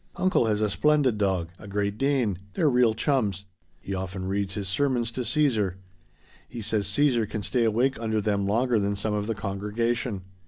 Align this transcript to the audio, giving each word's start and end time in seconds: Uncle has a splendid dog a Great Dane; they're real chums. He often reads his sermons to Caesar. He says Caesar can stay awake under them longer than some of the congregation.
Uncle 0.15 0.47
has 0.47 0.61
a 0.61 0.67
splendid 0.71 1.19
dog 1.19 1.49
a 1.59 1.67
Great 1.67 1.95
Dane; 1.99 2.39
they're 2.55 2.67
real 2.71 2.95
chums. 2.95 3.45
He 3.79 3.93
often 3.93 4.27
reads 4.27 4.55
his 4.55 4.67
sermons 4.67 5.11
to 5.11 5.23
Caesar. 5.23 5.77
He 6.49 6.59
says 6.61 6.87
Caesar 6.87 7.27
can 7.27 7.43
stay 7.43 7.65
awake 7.65 7.99
under 7.99 8.19
them 8.19 8.47
longer 8.47 8.79
than 8.79 8.95
some 8.95 9.13
of 9.13 9.27
the 9.27 9.35
congregation. 9.35 10.23